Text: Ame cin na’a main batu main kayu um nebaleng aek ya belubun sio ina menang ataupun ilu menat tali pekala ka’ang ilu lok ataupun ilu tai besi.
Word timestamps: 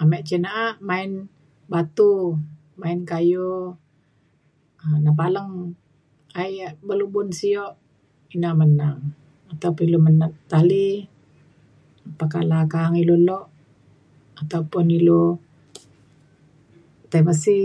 Ame 0.00 0.18
cin 0.28 0.42
na’a 0.44 0.64
main 0.88 1.10
batu 1.72 2.10
main 2.80 3.00
kayu 3.10 3.48
um 4.82 4.96
nebaleng 5.04 5.52
aek 6.38 6.52
ya 6.60 6.68
belubun 6.86 7.28
sio 7.38 7.64
ina 8.34 8.50
menang 8.60 8.98
ataupun 9.52 9.84
ilu 9.86 9.98
menat 10.06 10.32
tali 10.50 10.86
pekala 12.18 12.58
ka’ang 12.72 12.96
ilu 13.02 13.16
lok 13.28 13.44
ataupun 14.40 14.86
ilu 14.98 15.22
tai 17.10 17.22
besi. 17.26 17.60